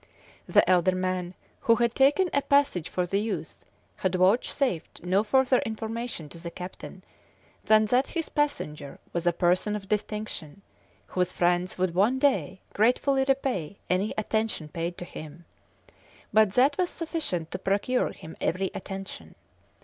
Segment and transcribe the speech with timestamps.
[0.47, 3.63] The elder man, who had taken a passage for the youth,
[3.97, 7.03] had vouchsafed no further information to the captain
[7.65, 10.63] than that his passenger was a person of distinction,
[11.05, 15.45] whose friends would one day gratefully repay any attention paid to him;
[16.33, 19.35] but that was sufficient to procure him every attention.